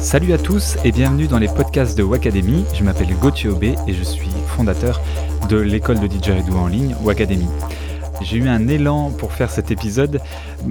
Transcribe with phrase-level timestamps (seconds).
[0.00, 2.64] Salut à tous et bienvenue dans les podcasts de Wacademy.
[2.74, 4.98] Je m'appelle Gauthier Aubé et je suis fondateur
[5.50, 7.46] de l'école de didgeridoo en ligne Wacademy.
[8.22, 10.18] J'ai eu un élan pour faire cet épisode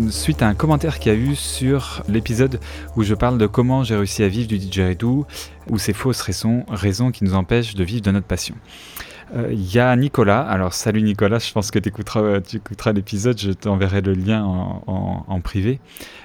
[0.09, 2.59] suite à un commentaire qu'il y a eu sur l'épisode
[2.95, 5.27] où je parle de comment j'ai réussi à vivre du didgeridoo
[5.69, 8.55] ou ces fausses raisons, raisons qui nous empêchent de vivre de notre passion.
[9.33, 10.41] Il euh, y a Nicolas.
[10.41, 15.79] Alors, salut Nicolas, je pense que tu écouteras, l'épisode, je t'enverrai le lien en, privé,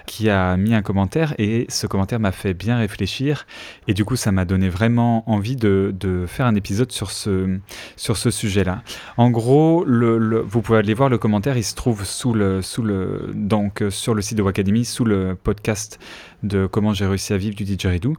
[0.07, 3.47] qui a mis un commentaire et ce commentaire m'a fait bien réfléchir.
[3.89, 5.95] Et du coup, ça m'a donné vraiment envie de,
[6.27, 7.59] faire un épisode sur ce,
[7.97, 8.83] sur ce sujet-là.
[9.17, 13.31] En gros, vous pouvez aller voir le commentaire, il se trouve sous le, sous le,
[13.35, 15.99] donc, sur le site de Wacademy, sous le podcast
[16.43, 18.15] de comment j'ai réussi à vivre du didgeridoo.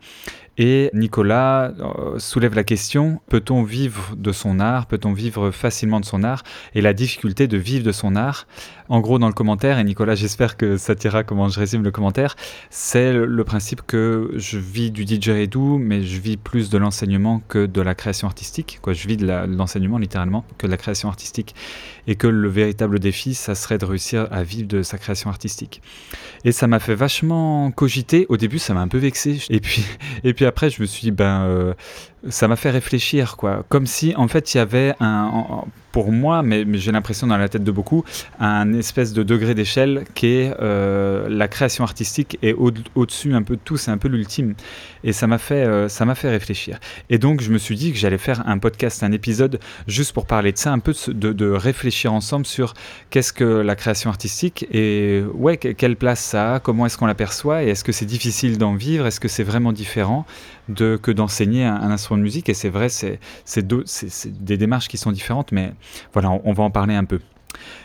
[0.58, 4.86] Et Nicolas euh, soulève la question, peut-on vivre de son art?
[4.86, 6.44] Peut-on vivre facilement de son art?
[6.76, 8.48] Et la difficulté de vivre de son art.
[8.88, 12.36] En gros, dans le commentaire, et Nicolas, j'espère que ça t'ira comment je le commentaire,
[12.70, 17.66] c'est le principe que je vis du didgeridoo, mais je vis plus de l'enseignement que
[17.66, 18.80] de la création artistique.
[18.82, 21.56] Quoi, je vis de l'enseignement littéralement que de la création artistique.
[22.08, 25.82] Et que le véritable défi, ça serait de réussir à vivre de sa création artistique.
[26.44, 28.28] Et ça m'a fait vachement cogiter.
[28.30, 29.40] Au début, ça m'a un peu vexé.
[29.50, 29.84] Et puis,
[30.24, 31.74] et puis après, je me suis dit, ben, euh,
[32.30, 33.66] ça m'a fait réfléchir, quoi.
[33.70, 35.64] Comme si, en fait, il y avait un,
[35.96, 38.04] pour moi, mais, j'ai l'impression dans la tête de beaucoup,
[38.38, 43.56] un espèce de degré d'échelle qui est euh, la création artistique et au-dessus un peu
[43.56, 44.56] de tout, c'est un peu l'ultime.
[45.06, 46.82] Et ça m'a fait, euh, ça m'a fait réfléchir.
[47.10, 50.26] Et donc, je me suis dit que j'allais faire un podcast, un épisode, juste pour
[50.26, 52.74] parler de ça, un peu de, réfléchir ensemble sur
[53.10, 57.64] qu'est-ce que la création artistique et ouais, quelle place ça a, comment est-ce qu'on l'aperçoit
[57.64, 60.26] et est-ce que c'est difficile d'en vivre, est-ce que c'est vraiment différent
[60.74, 62.50] que d'enseigner un, instrument de musique.
[62.50, 63.20] Et c'est vrai, c'est
[64.44, 65.74] des démarches qui sont différentes, mais
[66.14, 67.20] voilà, on, va en parler un peu.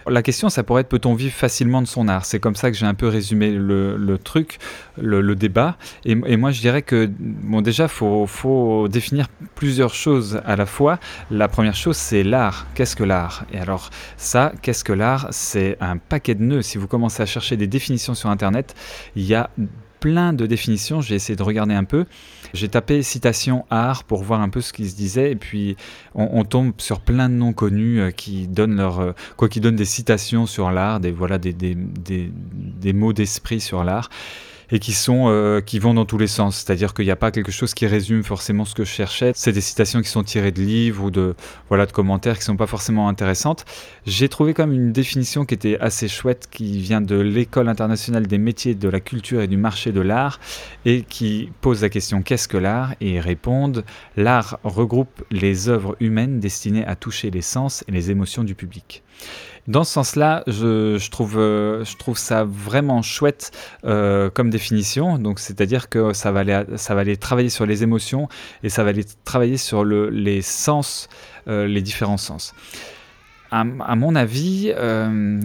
[0.09, 2.25] La question, ça pourrait être peut-on vivre facilement de son art?
[2.25, 4.59] C'est comme ça que j'ai un peu résumé le, truc,
[5.01, 5.77] le, débat.
[6.05, 10.99] Et, moi, je dirais que, bon, déjà, il faut, définir plusieurs choses à la fois.
[11.31, 12.67] La première chose, c'est l'art.
[12.75, 13.45] Qu'est-ce que l'art?
[13.53, 15.29] Et alors, ça, qu'est-ce que l'art?
[15.31, 16.63] C'est un paquet de nœuds.
[16.63, 18.75] Si vous commencez à chercher des définitions sur Internet,
[19.15, 19.51] il y a
[20.01, 21.01] plein de définitions.
[21.01, 22.07] J'ai essayé de regarder un peu.
[22.55, 25.31] J'ai tapé citation art pour voir un peu ce qui se disait.
[25.33, 25.77] Et puis,
[26.15, 29.77] on, tombe sur plein de noms connus euh, qui donnent leur, euh, quoi, qui donnent
[29.77, 34.09] des citations sur l'art, des, voilà, des, des, des, des mots d'esprit sur l'art
[34.73, 36.57] et qui sont euh, qui vont dans tous les sens.
[36.57, 39.33] C'est-à-dire qu'il n'y a pas quelque chose qui résume forcément ce que je cherchais.
[39.35, 41.35] C'est des citations qui sont tirées de livres ou de
[41.69, 43.65] voilà de commentaires qui sont pas forcément intéressantes.
[44.07, 48.39] J'ai trouvé comme une définition qui était assez chouette, qui vient de l'école internationale des
[48.39, 50.41] métiers de la culture et du marché de l'art
[50.85, 52.95] et qui pose la question qu'est-ce que l'art?
[53.01, 53.85] Et répondent
[54.17, 59.03] l'art regroupe les œuvres humaines destinées à toucher les sens et les émotions du public.
[59.69, 63.53] Dans ce sens-là, je, trouve, euh, je trouve ça vraiment chouette
[63.85, 65.19] euh, comme définition.
[65.19, 68.29] Donc, c'est-à-dire que ça va, aller, travailler sur les émotions
[68.63, 71.09] et ça va aller travailler sur le, les sens,
[71.47, 72.55] euh, les différents sens
[73.53, 75.41] à, mon avis, euh,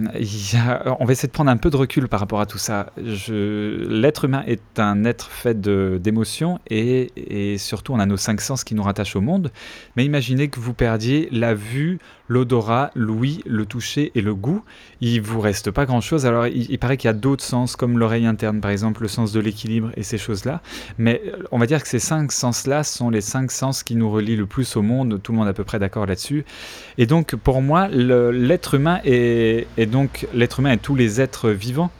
[1.00, 2.92] on va essayer de prendre un peu de recul par rapport à tout ça.
[2.96, 8.76] L'être humain est un être fait d'émotions et, surtout on a nos cinq sens qui
[8.76, 9.50] nous rattachent au monde.
[9.96, 14.62] Mais imaginez que vous perdiez la vue, l'odorat, l'ouïe, le toucher et le goût.
[15.00, 16.26] Il vous reste pas grand-chose.
[16.26, 19.32] Alors il, paraît qu'il y a d'autres sens comme l'oreille interne par exemple, le sens
[19.32, 20.60] de l'équilibre et ces choses-là.
[20.98, 24.36] Mais on va dire que ces cinq sens-là sont les cinq sens qui nous relient
[24.36, 25.20] le plus au monde.
[25.20, 26.44] Tout le monde est à peu près d'accord là-dessus.
[26.98, 31.90] Et donc pour moi, l'être humain est, donc l'être humain et tous les êtres vivants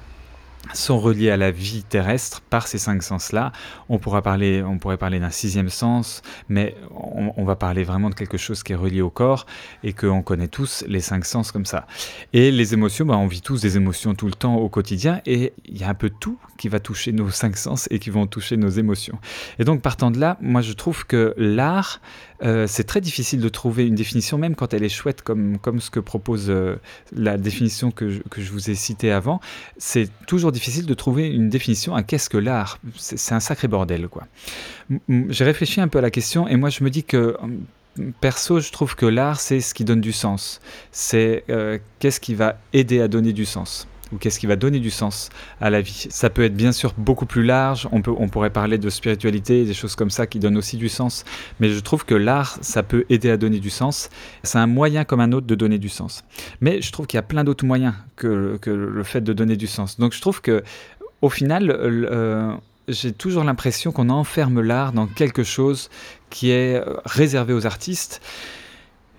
[0.75, 3.53] sont reliés à la vie terrestre par ces cinq sens-là.
[3.89, 8.15] On, pourra parler, on pourrait parler d'un sixième sens, mais on, va parler vraiment de
[8.15, 9.47] quelque chose qui est relié au corps
[9.85, 11.87] et qu'on connaît tous les cinq sens comme ça.
[12.33, 15.53] Et les émotions, bah, on vit tous des émotions tout le temps au quotidien et
[15.65, 18.27] il y a un peu tout qui va toucher nos cinq sens et qui vont
[18.27, 19.19] toucher nos émotions.
[19.59, 22.01] Et donc partant de là, moi je trouve que l'art,
[22.43, 25.81] euh, c'est très difficile de trouver une définition, même quand elle est chouette, comme, comme
[25.81, 26.77] ce que propose euh,
[27.13, 29.41] la définition que je, que je, vous ai citée avant.
[29.79, 32.79] C'est toujours difficile de trouver une définition à qu'est-ce que l'art.
[32.97, 34.27] C'est un sacré bordel, quoi.
[35.09, 37.37] J'ai réfléchi un peu à la question et moi je me dis que
[38.21, 40.61] perso, je trouve que l'art, c'est ce qui donne du sens.
[40.93, 44.79] C'est euh, qu'est-ce qui va aider à donner du sens ou qu'est-ce qui va donner
[44.79, 45.31] du sens
[45.61, 46.07] à la vie.
[46.11, 49.65] Ça peut être bien sûr beaucoup plus large, on, peut, on pourrait parler de spiritualité,
[49.65, 51.25] des choses comme ça qui donnent aussi du sens,
[51.61, 54.09] mais je trouve que l'art, ça peut aider à donner du sens.
[54.43, 56.25] C'est un moyen comme un autre de donner du sens.
[56.61, 59.57] Mais je trouve qu'il y a plein d'autres moyens que, que, le fait de donner
[59.57, 59.99] du sens.
[59.99, 60.63] Donc je trouve que
[61.23, 62.53] au final, euh,
[62.89, 65.91] j'ai toujours l'impression qu'on enferme l'art dans quelque chose
[66.31, 68.21] qui est réservé aux artistes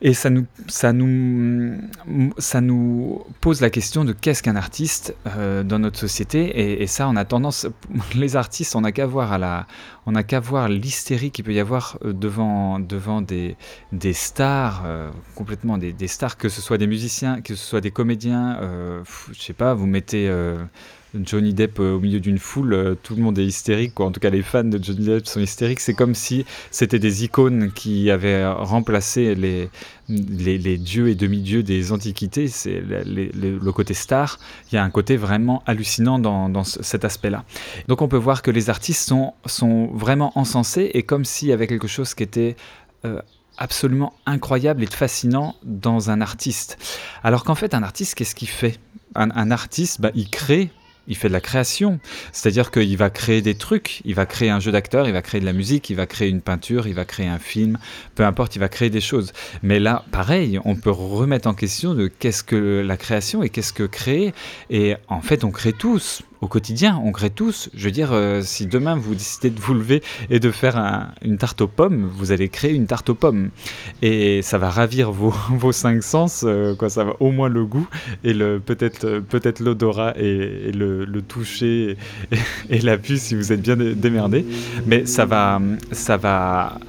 [0.01, 1.75] Et ça nous, ça, nous,
[2.37, 6.81] ça nous pose la question de qu'est-ce qu'un artiste euh, dans notre société.
[6.81, 7.67] Et, ça, on a tendance,
[8.15, 9.33] les artistes, on n'a qu'à voir
[10.39, 13.55] voir l'hystérie qu'il peut y avoir euh, devant, devant des,
[13.91, 17.81] des stars, euh, complètement des, des, stars, que ce soit des musiciens, que ce soit
[17.81, 18.59] des comédiens.
[19.31, 20.29] je sais pas, vous mettez
[21.15, 24.05] Johnny Depp euh, au milieu d'une foule, euh, tout le monde est hystérique, quoi.
[24.05, 25.79] en tout cas les fans de Johnny Depp sont hystériques.
[25.79, 29.69] C'est comme si c'était des icônes qui avaient remplacé les,
[30.09, 32.47] les, dieux et demi-dieux des antiquités.
[32.47, 34.39] C'est le côté star.
[34.71, 37.43] Il y a un côté vraiment hallucinant dans, cet aspect-là.
[37.87, 41.53] Donc on peut voir que les artistes sont, sont vraiment encensés et comme s'il y
[41.53, 42.55] avait quelque chose qui était...
[43.05, 43.21] Euh,
[43.57, 46.77] absolument incroyable et fascinant dans un artiste.
[47.23, 48.79] Alors qu'en fait, un artiste, qu'est-ce qu'il fait?
[49.15, 50.69] Un, artiste, bah, il crée
[51.07, 51.99] il fait de la création.
[52.31, 55.41] C'est-à-dire qu'il va créer des trucs, il va créer un jeu d'acteur, il va créer
[55.41, 57.77] de la musique, il va créer une peinture, il va créer un film,
[58.15, 59.33] peu importe, il va créer des choses.
[59.63, 63.73] Mais là, pareil, on peut remettre en question de qu'est-ce que la création et qu'est-ce
[63.73, 64.33] que créer.
[64.69, 67.69] Et en fait, on crée tous au quotidien, on crée tous.
[67.73, 70.77] Je veux dire, euh, si demain vous décidez de vous lever et de faire
[71.21, 73.49] une tarte aux pommes, vous allez créer une tarte aux pommes.
[74.01, 77.65] Et ça va ravir vos, vos cinq sens, euh, quoi, ça va au moins le
[77.65, 77.87] goût
[78.23, 81.97] et le, peut-être, euh, peut-être l'odorat et, le, toucher
[82.69, 84.45] et, la vue si vous êtes bien démerdé.
[84.85, 85.59] Mais ça va,
[85.91, 86.79] ça va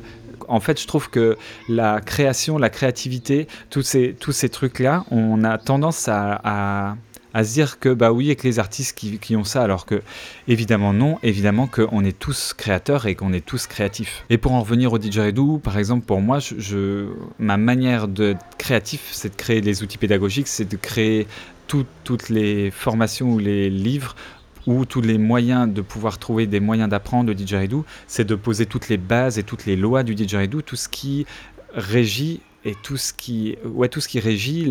[0.49, 1.37] en fait, je trouve que
[1.69, 6.97] la création, la créativité, tous ces, tous ces trucs-là, on a tendance à, à
[7.35, 10.03] se dire que bah oui, avec les artistes qui, ont ça, alors que
[10.47, 14.25] évidemment non, évidemment qu'on est tous créateurs et qu'on est tous créatifs.
[14.31, 17.09] Et pour en revenir au didgeridoo, par exemple, pour moi, je,
[17.39, 21.27] ma manière de créatif, c'est de créer des outils pédagogiques, c'est de créer
[21.67, 24.17] toutes les formations ou les livres
[24.67, 28.67] ou tous les moyens de pouvoir trouver des moyens d'apprendre le didgeridoo, c'est de poser
[28.67, 31.27] toutes les bases et toutes les lois du didgeridoo, tout ce qui
[31.75, 34.67] régit et tout ce qui, ouais, tout ce qui régit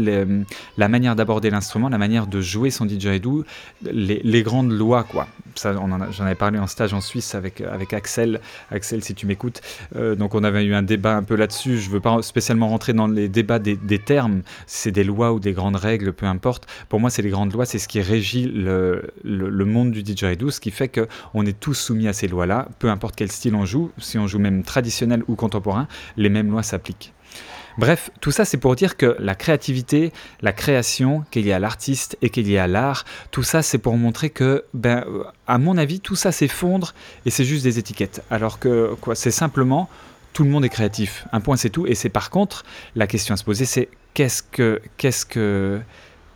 [0.78, 3.46] la manière d'aborder l'instrument, la manière de jouer son didgeridoo,
[3.84, 5.28] les, les grandes lois, quoi.
[5.56, 8.42] Ça, j'en avais parlé en stage en Suisse avec, avec Axel.
[8.70, 9.62] Axel, si tu m'écoutes.
[9.96, 11.80] Euh, donc, on avait eu un débat un peu là-dessus.
[11.80, 14.42] Je veux pas spécialement rentrer dans les débats des, des termes.
[14.68, 16.68] C'est des lois ou des grandes règles, peu importe.
[16.90, 20.04] Pour moi, c'est les grandes lois, c'est ce qui régit le, le, le monde du
[20.04, 23.56] didgeridoo, ce qui fait qu'on est tous soumis à ces lois-là, peu importe quel style
[23.56, 23.92] on joue.
[23.98, 25.88] Si on joue même traditionnel ou contemporain,
[26.18, 27.14] les mêmes lois s'appliquent.
[27.78, 32.18] Bref, tout ça c'est pour dire que la créativité, la création, qu'il y a l'artiste
[32.24, 35.78] et qu'il y a l'art, tout ça c'est pour montrer que, ben, euh, à mon
[35.78, 36.96] avis, tout ça s'effondre
[37.26, 38.24] et c'est juste des étiquettes.
[38.32, 39.90] Alors que quoi, c'est simplement
[40.34, 41.26] tout le monde est créatif.
[41.32, 41.88] Un point c'est tout.
[41.88, 42.64] Et c'est par contre
[42.96, 45.80] la question à se poser, c'est qu'est-ce que qu'est-ce que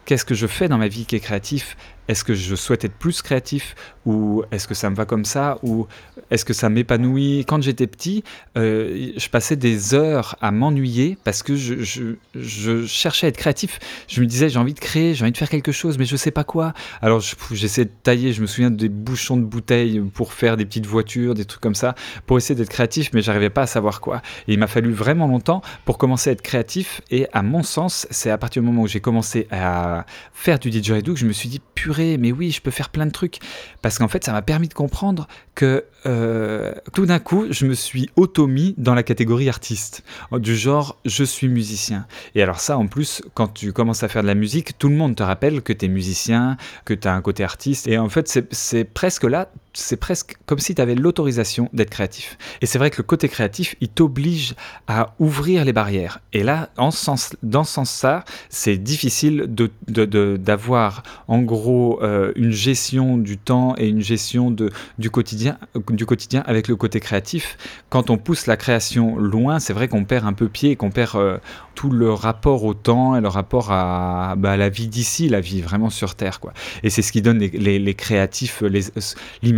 [0.05, 1.75] qu'est-ce que je fais dans ma vie qui est créatif
[2.07, 3.75] Est-ce que je souhaite être plus créatif
[4.05, 5.87] ou est-ce que ça me va comme ça ou
[6.31, 7.45] est-ce que ça m'épanouit?
[7.47, 8.23] Quand j'étais petit,
[8.57, 13.79] euh, je passais des heures à m'ennuyer parce que je, cherchais à être créatif.
[14.07, 16.15] Je me disais j'ai envie de créer, j'ai envie de faire quelque chose, mais je
[16.15, 16.73] sais pas quoi.
[17.01, 17.21] Alors
[17.51, 18.33] j'essayais de tailler.
[18.33, 21.75] Je me souviens des bouchons de bouteilles pour faire des petites voitures, des trucs comme
[21.75, 21.95] ça,
[22.25, 24.21] pour essayer d'être créatif, mais j'arrivais pas à savoir quoi.
[24.47, 27.01] Et il m'a fallu vraiment longtemps pour commencer à être créatif.
[27.11, 30.69] Et à mon sens, c'est à partir du moment où j'ai commencé à faire du
[30.69, 33.39] didgeridoo que je me suis dit purée, mais oui, je peux faire plein de trucs.
[33.81, 37.73] Parce qu'en fait, ça m'a permis de comprendre que euh, tout d'un coup, je me
[37.73, 42.07] suis auto-mis dans la catégorie artiste, du genre je suis musicien.
[42.35, 44.95] Et alors ça, en plus, quand tu commences à faire de la musique, tout le
[44.95, 47.87] monde te rappelle que tu es musicien, que tu as un côté artiste.
[47.87, 52.37] Et en fait, c'est presque là, c'est presque comme si tu avais l'autorisation d'être créatif.
[52.61, 54.55] Et c'est vrai que le côté créatif, il t'oblige
[54.87, 56.19] à ouvrir les barrières.
[56.33, 59.45] Et là, en sens, dans ce sens-là, c'est difficile
[59.87, 65.57] d'avoir de, en gros euh, une gestion du temps et une gestion de, du, quotidien,
[65.89, 67.57] du quotidien avec le côté créatif.
[67.89, 70.91] Quand on pousse la création loin, c'est vrai qu'on perd un peu pied et qu'on
[70.91, 71.37] perd euh,
[71.75, 75.61] tout le rapport au temps et le rapport à, bah, la vie d'ici, la vie
[75.61, 76.39] vraiment sur Terre.
[76.39, 76.53] Quoi.
[76.83, 78.61] Et c'est ce qui donne les, les, créatifs,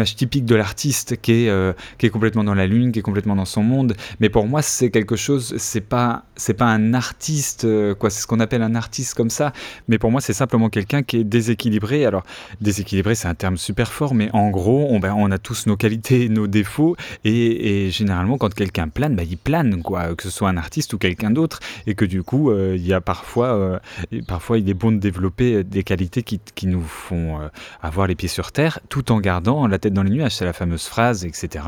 [0.05, 3.35] typique de l'artiste qui, est euh, qui est complètement dans la lune, qui est complètement
[3.35, 3.95] dans son monde.
[4.19, 6.23] Mais pour moi, c'est quelque chose, c'est pas,
[6.57, 8.09] pas un artiste, euh, quoi.
[8.09, 9.53] c'est ce qu'on appelle un artiste comme ça.
[9.87, 12.05] Mais pour moi, c'est simplement quelqu'un qui est déséquilibré.
[12.05, 12.23] Alors,
[12.61, 15.77] déséquilibré, c'est un terme super fort, mais en gros, on, ben, on a tous nos
[15.77, 16.95] qualités, nos défauts.
[17.23, 20.97] Et, généralement, quand quelqu'un plane, ben, il plane, quoi, que ce soit un artiste ou
[20.97, 21.59] quelqu'un d'autre.
[21.87, 23.79] Et que du coup, euh, il y a parfois,
[24.27, 27.39] parfois il est bon de développer des qualités qui, qui nous font
[27.81, 30.35] avoir les pieds sur terre, tout en gardant la tête dans les nuages.
[30.35, 31.65] C'est la fameuse phrase, etc.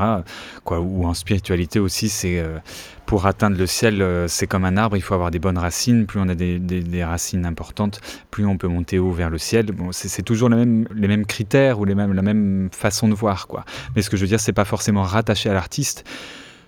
[0.64, 2.42] Quoi, ou en spiritualité aussi, c'est
[3.06, 6.06] pour atteindre le ciel, c'est comme un arbre, il faut avoir des bonnes racines.
[6.06, 9.66] Plus on a des, racines importantes, plus on peut monter haut vers le ciel.
[9.66, 13.14] Bon, c'est toujours les mêmes, les mêmes critères ou les mêmes, la même façon de
[13.14, 13.46] voir.
[13.46, 13.64] Quoi.
[13.94, 16.04] Mais ce que je veux dire, c'est pas forcément rattaché à l'artiste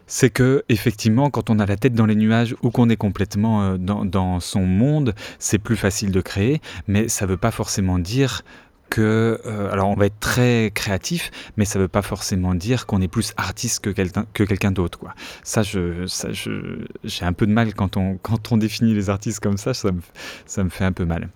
[0.08, 3.62] c'est que effectivement, quand on a la tête dans les nuages ou qu'on est complètement
[3.62, 7.98] euh, dans, son monde, c'est plus facile de créer, mais ça ne veut pas forcément
[7.98, 8.42] dire
[8.90, 12.86] que, euh, alors on va être très créatif, mais ça ne veut pas forcément dire
[12.86, 14.98] qu'on est plus artiste que quelqu'un que quelqu'un d'autre.
[15.42, 19.74] Ça, j'ai un peu de mal quand on, quand on définit les artistes comme ça,
[19.74, 20.00] ça me,
[20.46, 21.28] ça me fait un peu mal.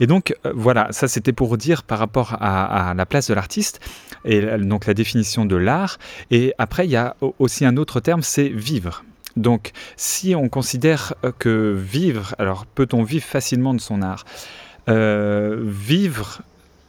[0.00, 3.80] Et donc euh, voilà, ça c'était pour dire par rapport à, la place de l'artiste
[4.24, 5.98] et donc la définition de l'art.
[6.30, 9.04] Et après, il y a aussi un autre terme, c'est vivre.
[9.36, 14.24] Donc, si on considère que vivre, alors peut-on vivre facilement de son art?
[14.88, 16.42] Euh, Vivre,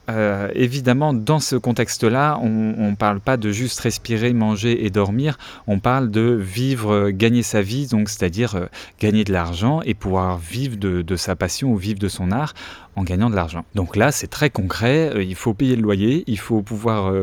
[0.09, 5.37] euh, évidemment, dans ce contexte-là, on ne parle pas de juste respirer, manger et dormir,
[5.67, 8.65] on parle de vivre, euh, gagner sa vie, donc c'est-à-dire euh,
[8.99, 12.53] gagner de l'argent et pouvoir vivre de, sa passion ou vivre de son art
[12.97, 13.65] en gagnant de l'argent.
[13.73, 17.13] Donc là, c'est très concret, il faut payer le loyer, il faut pouvoir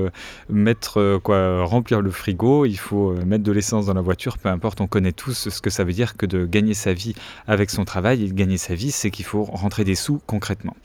[0.50, 4.80] mettre quoi, remplir le frigo, il faut mettre de l'essence dans la voiture, peu importe,
[4.80, 7.14] on connaît tous ce que ça veut dire que de gagner sa vie
[7.46, 8.24] avec son travail.
[8.24, 10.76] Et de gagner sa vie, c'est qu'il faut rentrer des sous concrètement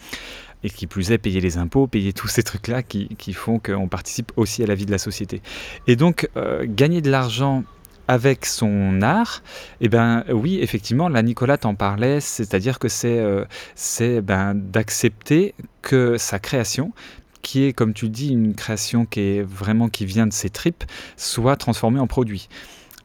[0.68, 4.32] et qui plus est payer les impôts, payer tous ces trucs-là qui, font qu'on participe
[4.36, 5.42] aussi à la vie de la société.
[5.88, 7.64] Et donc euh, gagner de l'argent
[8.08, 9.44] avec son art,
[9.82, 16.18] eh ben oui, effectivement, là Nicolas t'en parlait, c'est-à-dire que c'est euh, ben, d'accepter que
[16.18, 16.94] sa création,
[17.42, 20.84] qui est, comme tu dis, une création qui est vraiment qui vient de ses tripes,
[21.16, 22.50] soit transformée en produit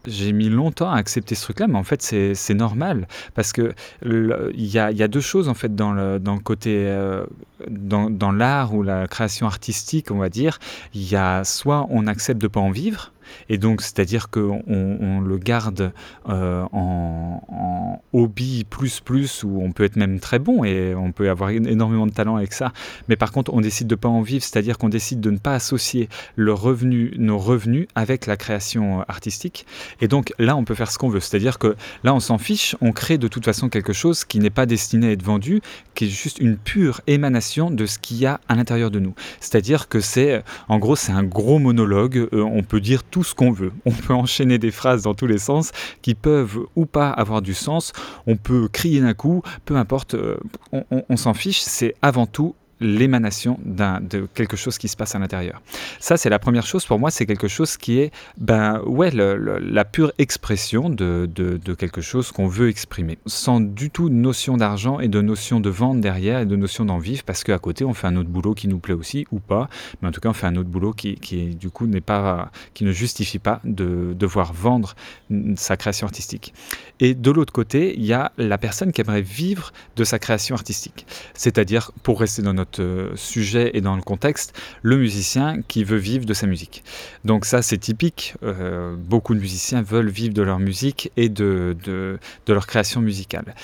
[0.07, 3.07] j'ai mis longtemps à accepter ce truc-là, mais en fait, c'est normal.
[3.35, 6.41] Parce que il y a, y a, deux choses, en fait, dans le, dans le
[6.41, 6.87] côté.
[6.89, 7.25] Euh,
[7.69, 10.59] dans, dans l'art ou la création artistique, on va dire.
[10.95, 13.13] Il y a soit on accepte de pas en vivre,
[13.49, 15.93] et donc, c'est-à-dire qu'on on le garde
[16.29, 21.31] euh, en, hobby plus plus, où on peut être même très bon et on peut
[21.31, 22.73] avoir énormément de talent avec ça.
[23.09, 25.55] Mais par contre, on décide de pas en vivre, c'est-à-dire qu'on décide de ne pas
[25.55, 29.67] associer le revenu, nos revenus avec la création euh, artistique.
[30.00, 31.21] Et donc là, on peut faire ce qu'on veut.
[31.21, 34.50] C'est-à-dire que là, on s'en fiche, on crée de toute façon quelque chose qui n'est
[34.50, 35.61] pas destiné à être vendu,
[35.95, 39.14] qui est juste une pure émanation de ce qu'il y a à l'intérieur de nous.
[39.41, 42.29] C'est-à-dire que c'est, en gros, c'est un gros monologue.
[42.33, 43.73] Euh, on peut dire tout ce qu'on veut.
[43.85, 45.71] On peut enchaîner des phrases dans tous les sens
[46.02, 47.92] qui peuvent ou pas avoir du sens.
[48.26, 50.37] On peut crier d'un coup, peu importe, euh,
[50.73, 51.61] on s'en fiche.
[51.61, 55.62] C'est avant tout l'émanation de quelque chose qui se passe à l'intérieur.
[56.01, 56.85] Ça, c'est la première chose.
[56.85, 62.01] Pour moi, c'est quelque chose qui est ben, ouais, la pure expression de, de, quelque
[62.01, 66.41] chose qu'on veut exprimer, sans du tout notion d'argent et de notion de vente derrière
[66.41, 68.79] et de notion d'en vivre, parce qu'à côté, on fait un autre boulot qui nous
[68.79, 69.69] plaît aussi, ou pas,
[70.01, 72.51] mais en tout cas, on fait un autre boulot qui, qui du coup, n'est pas,
[72.75, 74.95] qui ne justifie pas de devoir vendre
[75.57, 76.53] sa création artistique.
[77.01, 80.55] Et de l'autre côté, il y a la personne qui aimerait vivre de sa création
[80.55, 81.07] artistique.
[81.35, 85.97] C'est-à-dire, pour rester dans notre euh, sujet et dans le contexte, le musicien qui veut
[85.97, 86.85] vivre de sa musique.
[87.25, 88.35] Donc ça, c'est typique.
[88.43, 93.55] Euh, beaucoup de musiciens veulent vivre de leur musique et de, de, leur création musicale.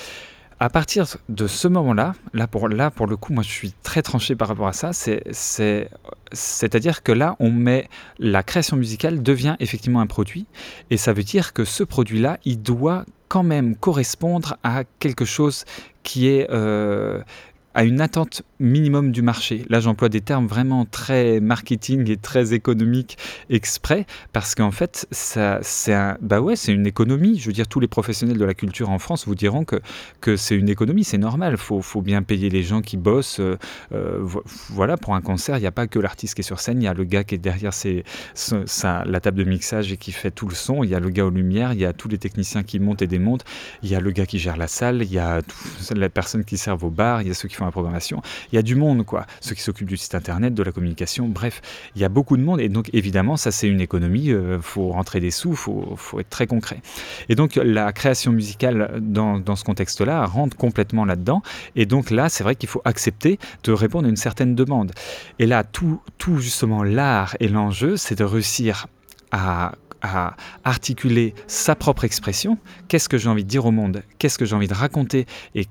[0.60, 4.02] À partir de ce moment-là, là pour, là pour le coup, moi je suis très
[4.02, 4.90] tranché par rapport à ça,
[6.32, 7.88] c'est-à-dire que là, on met
[8.18, 10.46] la création musicale devient effectivement un produit,
[10.90, 15.64] et ça veut dire que ce produit-là, il doit quand même correspondre à quelque chose
[16.02, 17.22] qui est, euh,
[17.74, 19.64] à une attente minimum du marché.
[19.68, 23.18] Là, j'emploie des termes vraiment très marketing et très économiques
[23.50, 25.60] exprès, parce qu'en fait, ça,
[26.20, 27.38] bah c'est une économie.
[27.38, 29.76] Je veux dire, tous les professionnels de la culture en France vous diront que,
[30.20, 31.56] que c'est une économie, c'est normal.
[31.56, 33.40] Faut, faut, bien payer les gens qui bossent.
[33.40, 33.56] Euh,
[34.70, 36.84] voilà, pour un concert, il n'y a pas que l'artiste qui est sur scène, il
[36.84, 37.72] y a le gars qui est derrière
[39.04, 41.26] la table de mixage et qui fait tout le son, il y a le gars
[41.26, 43.44] aux lumières, il y a tous les techniciens qui montent et démontent,
[43.82, 45.40] il y a le gars qui gère la salle, il y a
[45.94, 48.22] les personnes qui servent au bar, il y a ceux qui font la programmation.
[48.52, 49.26] Il y a du monde, quoi.
[49.40, 51.60] Ceux qui s'occupent du site internet, de la communication, bref,
[51.94, 52.60] il y a beaucoup de monde.
[52.60, 54.26] Et donc, évidemment, ça, c'est une économie.
[54.26, 56.80] Il euh, faut rentrer des sous, il faut, être très concret.
[57.28, 61.42] Et donc, la création musicale dans, dans ce contexte-là rentre complètement là-dedans.
[61.76, 64.92] Et donc, là, c'est vrai qu'il faut accepter de répondre à une certaine demande.
[65.38, 68.86] Et là, tout, tout justement, l'art et l'enjeu, c'est de réussir
[69.30, 72.58] à à articuler sa propre expression.
[72.88, 74.02] Qu'est-ce que j'ai envie de dire au monde?
[74.18, 75.26] Qu'est-ce que j'ai envie de raconter?
[75.54, 75.66] Et,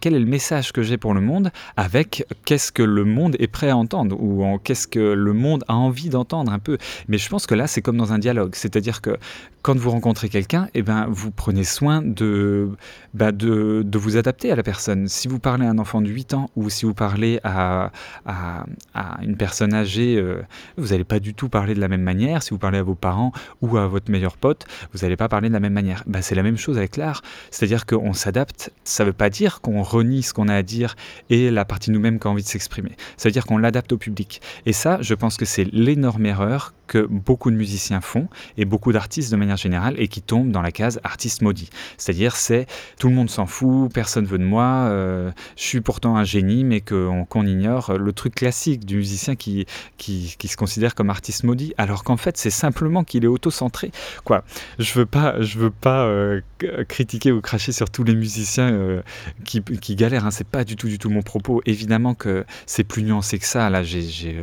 [0.00, 3.48] quel est le message que j'ai pour le monde avec qu'est-ce que le monde est
[3.48, 6.78] prêt à entendre ou qu'est-ce que le monde a envie d'entendre un peu?
[7.08, 8.54] Mais je pense que là, c'est comme dans un dialogue.
[8.54, 9.16] C'est-à-dire que
[9.62, 12.70] quand vous rencontrez quelqu'un, eh ben, vous prenez soin de,
[13.12, 15.08] bah, vous adapter à la personne.
[15.08, 17.90] Si vous parlez à un enfant de 8 ans ou si vous parlez à,
[18.24, 20.42] à, à une personne âgée, euh,
[20.76, 22.42] vous n'allez pas du tout parler de la même manière.
[22.42, 23.32] Si vous parlez à vos parents
[23.62, 26.04] ou à votre meilleur pote, vous n'allez pas parler de la même manière.
[26.06, 27.22] Bah, c'est la même chose avec l'art.
[27.50, 28.72] C'est-à-dire qu'on s'adapte.
[28.84, 30.96] Ça ne veut pas dire qu'on renie ce qu'on a à dire
[31.30, 32.92] et la partie nous-mêmes qui a envie de s'exprimer.
[33.16, 34.40] Ça veut dire qu'on l'adapte au public.
[34.66, 38.90] Et ça, je pense que c'est l'énorme erreur que beaucoup de musiciens font et beaucoup
[38.90, 41.70] d'artistes de manière générale et qui tombent dans la case artiste maudit.
[41.96, 42.66] C'est-à-dire c'est
[42.98, 46.64] tout le monde s'en fout, personne veut de moi, euh, je suis pourtant un génie
[46.64, 49.66] mais qu'on ignore le truc classique du musicien qui,
[49.98, 53.92] qui, se considère comme artiste maudit alors qu'en fait c'est simplement qu'il est auto-centré.
[54.24, 54.42] Quoi,
[54.78, 56.40] je veux pas, je veux pas euh,
[56.88, 59.02] critiquer ou cracher sur tous les musiciens euh,
[59.44, 60.30] qui, qui, galèrent, hein.
[60.30, 61.60] c'est pas du tout du tout mon propos.
[61.66, 64.34] Évidemment que c'est plus nuancé que ça, là j'ai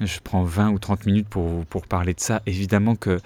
[0.00, 2.42] je prends 20 ou 30 minutes pour, pour parler de ça.
[2.46, 3.20] Évidemment que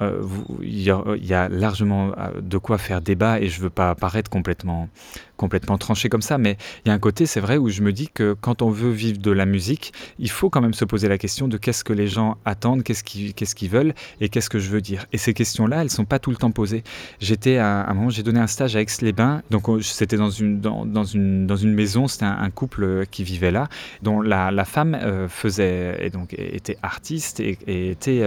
[0.00, 4.88] il y, a largement euh, de quoi faire débat et je veux pas apparaître complètement,
[5.36, 7.92] complètement tranché comme ça, mais il y a un côté, c'est vrai, où je me
[7.92, 11.08] dis que quand on veut vivre de la musique, il faut quand même se poser
[11.08, 14.50] la question de qu'est-ce que les gens attendent, qu'est-ce qu'ils qu'est-ce qu'ils veulent et qu'est-ce
[14.50, 15.06] que je veux dire.
[15.12, 16.84] Et ces questions-là, elles sont pas tout le temps posées.
[17.20, 20.84] J'étais à, un moment, j'ai donné un stage à Aix-les-Bains, donc c'était dans une, dans,
[20.84, 23.68] dans, une, dans une maison, c'était un, couple qui vivait là,
[24.02, 27.58] dont la, la femme euh, faisait, et donc était artiste et
[27.90, 28.22] était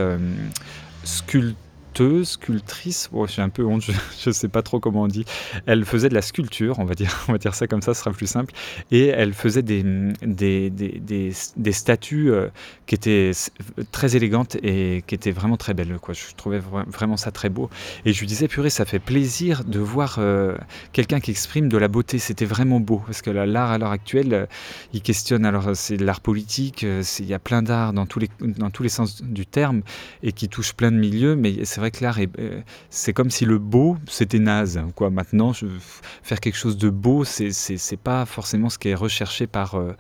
[1.03, 1.56] sculpt
[1.89, 3.91] sculpteuse, sculptrice, bon, j'ai un peu honte, je
[4.29, 5.25] ne sais pas trop comment on dit.
[5.65, 8.01] Elle faisait de la sculpture, on va dire, on va dire ça comme ça, ce
[8.01, 8.53] sera plus simple.
[8.91, 9.84] Et elle faisait des,
[10.22, 12.48] des, des, des, statues euh,
[12.86, 13.31] qui étaient
[13.91, 15.98] très élégantes et qui étaient vraiment très belles.
[16.12, 17.69] Je trouvais vraiment ça très beau.
[18.05, 20.55] Et je lui disais, purée, ça fait plaisir de voir euh,
[20.93, 22.19] quelqu'un qui exprime de la beauté.
[22.19, 23.01] C'était vraiment beau.
[23.05, 24.46] Parce que l'art à l'heure actuelle, euh,
[24.93, 28.05] il questionne, alors c'est l'art politique, il y a plein d'art dans,
[28.41, 29.81] dans tous les sens du terme
[30.24, 33.45] et qui touche plein de milieux, mais c'est vrai que l'art, euh, c'est comme si
[33.45, 34.79] le beau, c'était naze.
[34.95, 35.09] Quoi.
[35.09, 35.67] Maintenant, je,
[36.24, 39.75] faire quelque chose de beau, c'est pas forcément ce qui est recherché par...
[39.75, 39.93] Euh,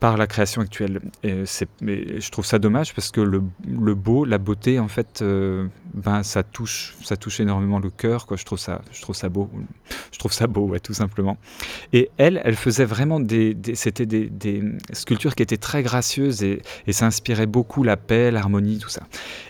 [0.00, 1.02] par la création actuelle.
[1.22, 5.68] Et je trouve ça dommage parce que le, le beau, la beauté, en fait, euh,
[6.02, 8.26] ben, ça touche, ça touche énormément le cœur.
[8.26, 8.36] Quoi.
[8.36, 9.50] Je trouve ça, je trouve ça beau.
[10.12, 11.36] Je trouve ça beau, tout simplement.
[11.92, 17.06] Et elle, elle faisait vraiment des, c'était des, sculptures qui étaient très gracieuses et, ça
[17.06, 19.02] inspirait beaucoup la paix, l'harmonie, tout ça.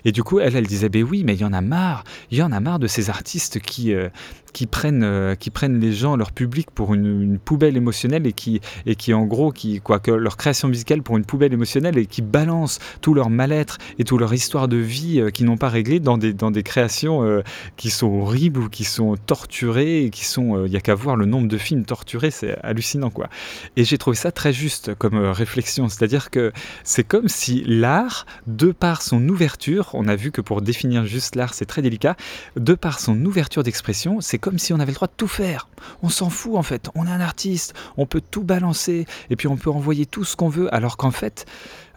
[0.05, 2.39] Et du coup, elle, elle disait, ben oui, mais il y en a marre, il
[2.39, 4.09] y en a marre de ces artistes qui, euh,
[4.53, 8.61] qui prennent, euh, qui prennent les gens, leur public pour une, poubelle émotionnelle et qui,
[8.87, 12.07] et qui en gros, qui, quoi, que leur création musicale pour une poubelle émotionnelle et
[12.07, 15.69] qui balancent tout leur mal-être et toute leur histoire de vie euh, qui n'ont pas
[15.69, 17.43] réglé dans des, dans des créations euh,
[17.77, 21.17] qui sont horribles ou qui sont torturées et qui sont, il n'y a qu'à voir
[21.17, 23.29] le nombre de films torturés, c'est hallucinant quoi.
[23.77, 28.73] Et j'ai trouvé ça très juste comme réflexion, c'est-à-dire que c'est comme si l'art, de
[28.73, 32.17] par son ouverture, on a vu que pour définir juste l'art c'est très délicat,
[32.57, 35.69] de par son ouverture d'expression, c'est comme si on avait le droit de tout faire.
[36.03, 36.91] On s'en fout en fait.
[36.95, 40.37] On est un artiste, on peut tout balancer et puis on peut envoyer tout ce
[40.37, 40.73] qu'on veut.
[40.75, 41.47] Alors qu'en fait,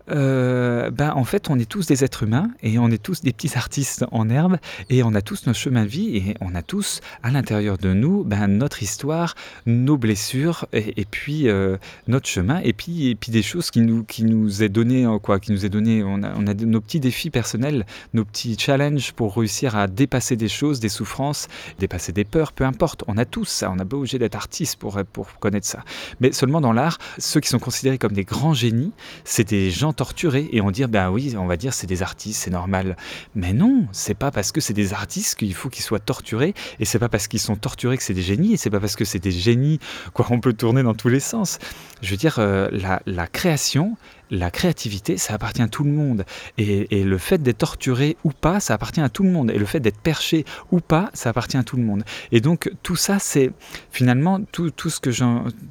[0.10, 3.32] euh, ben, en fait, on est tous des êtres humains et on est tous des
[3.32, 4.58] petits artistes en herbe
[4.90, 7.94] et on a tous nos chemins de vie et on a tous à l'intérieur de
[7.94, 9.36] nous ben, notre histoire,
[9.66, 14.04] nos blessures et, puis euh, notre chemin et puis, et puis des choses qui nous,
[14.04, 16.04] qui nous est donné quoi, qui nous est donné.
[16.04, 20.36] On a, on a nos petits défis personnels, nos petits challenges pour réussir à dépasser
[20.36, 21.48] des choses, des souffrances,
[21.80, 23.04] dépasser des peurs, peu importe.
[23.08, 23.72] On a tous ça.
[23.72, 25.84] On n'a pas obligé d'être artiste pour, pour connaître ça.
[26.20, 28.92] Mais seulement dans l'art, ceux qui sont considérés comme des grands génies,
[29.24, 32.42] c'est des gens torturés et on dit ben oui, on va dire c'est des artistes,
[32.44, 32.98] c'est normal.
[33.36, 36.86] Mais non, c'est pas parce que c'est des artistes qu'il faut qu'ils soient torturés et
[36.86, 39.06] c'est pas parce qu'ils sont torturés que c'est des génies et c'est pas parce que
[39.06, 39.80] c'est des génies
[40.14, 41.60] quoi on peut tourner dans tous les sens.
[42.02, 42.70] Je veux dire euh,
[43.06, 43.96] la, création,
[44.32, 46.26] la créativité, ça appartient à tout le monde.
[46.58, 49.52] Et, et le fait d'être torturé ou pas, ça appartient à tout le monde.
[49.52, 52.04] Et le fait d'être perché ou pas, ça appartient à tout le monde.
[52.32, 53.52] Et donc tout ça, c'est
[53.92, 55.12] finalement tout, tout, ce que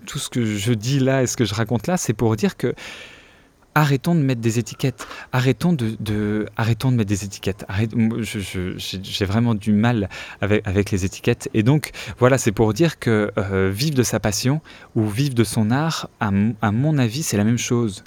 [0.07, 2.57] tout ce que je dis là et ce que je raconte là, c'est pour dire
[2.57, 2.75] que
[3.75, 5.07] arrêtons de mettre des étiquettes.
[5.33, 7.65] Arrêtons de, arrêtons de mettre des étiquettes.
[8.19, 10.09] j'ai vraiment du mal
[10.41, 11.49] avec, les étiquettes.
[11.55, 14.61] Et donc, voilà, c'est pour dire que euh, vivre de sa passion
[14.95, 16.31] ou vivre de son art, à,
[16.61, 18.05] à mon avis, c'est la même chose.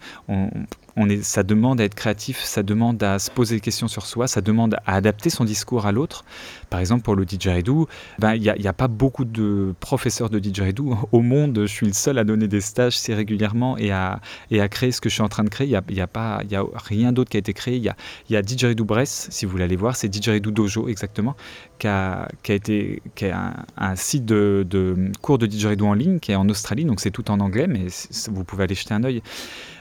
[1.22, 4.42] Ça demande à être créatif, ça demande à se poser des questions sur soi, ça
[4.42, 6.24] demande à adapter son discours à l'autre.
[6.70, 7.88] Par exemple, pour le didgeridoo,
[8.20, 11.62] ben, il n'y a, pas beaucoup de professeurs de didgeridoo au monde.
[11.62, 14.92] Je suis le seul à donner des stages si régulièrement et à, et à créer
[14.92, 15.68] ce que je suis en train de créer.
[15.68, 17.76] Il n'y a, a, pas, a rien d'autre qui a été créé.
[17.76, 17.96] Il y a,
[18.30, 21.36] y a Didgeridoo Brest, si vous voulez aller voir, c'est Didgeridoo Dojo exactement,
[21.78, 23.34] qui a, qui a été qui est
[23.78, 27.12] un, site de, de, cours de didgeridoo en ligne qui est en Australie, donc c'est
[27.12, 27.88] tout en anglais, mais
[28.30, 29.22] vous pouvez aller jeter un œil.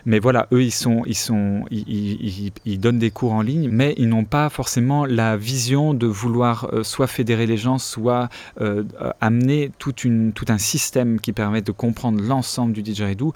[0.07, 4.49] Mais voilà, eux, ils, sont, ils, donnent des cours en ligne, mais ils n'ont pas
[4.49, 8.29] forcément la vision de vouloir euh, soit fédérer les gens, soit
[8.61, 8.85] euh,
[9.21, 13.33] amener toute une, tout un système qui permet de comprendre l'ensemble du didgeridoo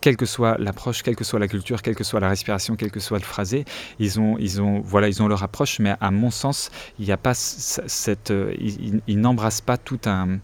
[0.00, 2.90] quelle que soit l'approche, quelle que soit la culture, quelle que soit la respiration, quel
[2.90, 3.64] que soit le phrasé,
[3.98, 7.12] ils ont, ils ont, voilà, ils ont leur approche, mais à mon sens, il n'y
[7.12, 7.32] a pas
[8.30, 8.54] euh,
[9.06, 10.38] ils, n'embrassent pas tout un,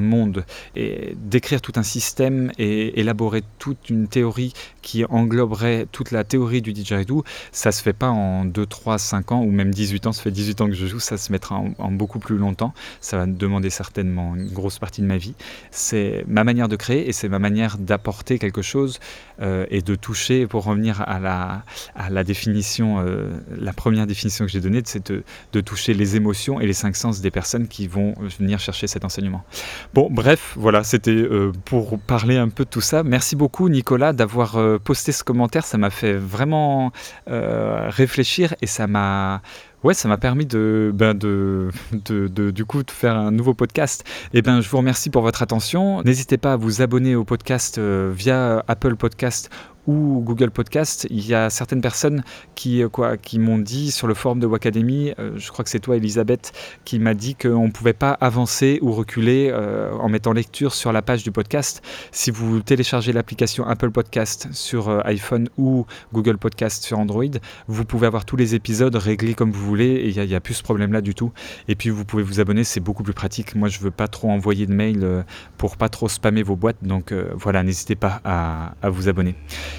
[0.00, 0.44] monde
[0.76, 4.52] et décrire tout un système et élaborer toute une théorie
[4.82, 9.32] qui engloberait toute la théorie du didgeridoo, ça se fait pas en 2, 3, 5
[9.32, 11.62] ans ou même 18 ans, ça fait 18 ans que je joue, ça se mettra
[11.78, 15.34] en beaucoup plus longtemps, ça va demander certainement une grosse partie de ma vie.
[15.70, 19.00] C'est ma manière de créer et c'est ma manière d'apporter quelque chose
[19.40, 21.62] euh, et de toucher, pour revenir à la,
[21.94, 26.16] à la définition, euh, la première définition que j'ai donnée, c'est de, de, toucher les
[26.16, 29.44] émotions et les cinq sens des personnes qui vont venir chercher cet enseignement.
[29.92, 33.02] Bon, bref, voilà, c'était euh, pour parler un peu de tout ça.
[33.02, 36.92] Merci beaucoup Nicolas d'avoir posté ce commentaire, ça m'a fait vraiment
[37.26, 39.42] réfléchir et ça m'a
[39.84, 44.02] Ouais, ça m'a permis de, ben de, de, du coup, de faire un nouveau podcast.
[44.32, 46.02] Et eh ben, je vous remercie pour votre attention.
[46.04, 49.50] N'hésitez pas à vous abonner au podcast euh, via Apple Podcast
[49.86, 52.22] ou Google Podcast, il y a certaines personnes
[52.54, 55.80] qui, euh, qui m'ont dit sur le forum de Wacademy, euh, je crois que c'est
[55.80, 56.52] toi Elisabeth,
[56.84, 60.92] qui m'a dit qu'on ne pouvait pas avancer ou reculer euh, en mettant lecture sur
[60.92, 61.82] la page du podcast.
[62.12, 67.24] Si vous téléchargez l'application Apple Podcast sur iPhone ou Google Podcast sur Android,
[67.68, 70.54] vous pouvez avoir tous les épisodes réglés comme vous voulez et il n'y a, plus
[70.54, 71.32] ce problème-là du tout.
[71.68, 73.54] Et puis vous pouvez vous abonner, c'est beaucoup plus pratique.
[73.54, 75.24] Moi, je ne veux pas trop envoyer de mails
[75.58, 79.34] pour pas trop spammer vos boîtes, donc voilà, n'hésitez pas à vous abonner.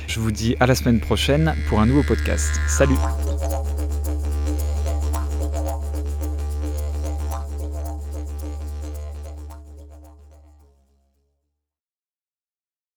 [0.07, 2.59] Je vous dis à la semaine prochaine pour un nouveau podcast.
[2.67, 2.95] Salut